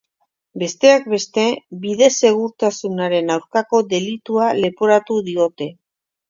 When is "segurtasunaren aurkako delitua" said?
2.29-4.49